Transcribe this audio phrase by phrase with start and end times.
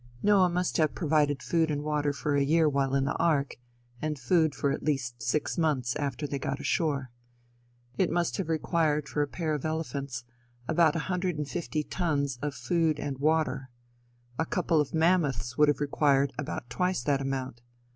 [0.23, 3.57] Noah must have provided food and water for a year while in the ark,
[4.01, 7.11] and food for at least six months after they got ashore.
[7.99, 10.23] It must have required for a pair of elephants,
[10.67, 13.69] about one hundred and fifty tons of food and water.
[14.39, 17.61] A couple of mammoths would have required about twice that amount.